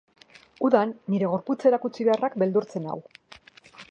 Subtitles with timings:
[0.67, 2.99] Udan, nire gorputza erakutsi beharrak beldurtzen nau.